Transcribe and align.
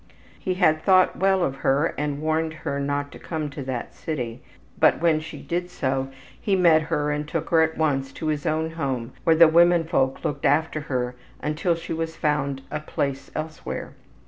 He 0.39 0.55
had 0.55 0.81
thought 0.81 1.17
well 1.19 1.43
of 1.43 1.57
her 1.57 1.93
and 1.95 2.23
warned 2.23 2.53
her 2.65 2.79
not 2.79 3.11
to 3.11 3.19
come 3.19 3.51
to 3.51 3.61
that 3.65 3.93
city, 3.93 4.41
but 4.79 4.99
when 4.99 5.19
she 5.19 5.37
did 5.37 5.69
so 5.69 6.09
he 6.41 6.55
met 6.55 6.81
her 6.81 7.11
and 7.11 7.27
took 7.27 7.51
her 7.51 7.61
at 7.61 7.77
once 7.77 8.11
to 8.13 8.25
his 8.25 8.47
own 8.47 8.71
home 8.71 9.13
where 9.25 9.35
the 9.35 9.47
womenfolk 9.47 10.25
looked 10.25 10.43
after 10.47 10.81
her 10.89 11.15
until 11.39 11.75
she 11.75 11.93
was 11.93 12.15
found 12.15 12.63
a 12.71 12.79
place 12.79 13.29
elsewhere. 13.35 13.93